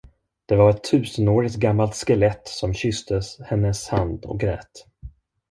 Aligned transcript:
Det 0.45 0.55
var 0.57 0.69
ett 0.69 0.83
tusenårigt 0.91 1.55
gammalt 1.55 1.95
skelett, 1.95 2.47
som 2.47 2.73
kysste 2.73 3.21
hennes 3.49 3.87
hand 3.89 4.25
och 4.25 4.39
grät. 4.39 4.87